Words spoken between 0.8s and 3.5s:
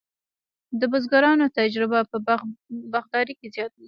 بزګرانو تجربه په باغدارۍ کې